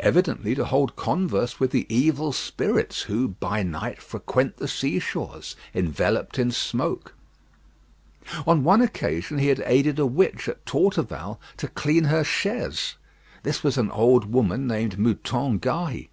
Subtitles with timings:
[0.00, 6.36] Evidently to hold converse with the evil spirits who, by night, frequent the seashores, enveloped
[6.36, 7.14] in smoke.
[8.44, 12.96] On one occasion he had aided a witch at Torteval to clean her chaise:
[13.44, 16.08] this was an old woman named Moutonne Gahy.